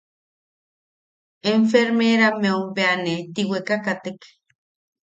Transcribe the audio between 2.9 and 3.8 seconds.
ne tiweka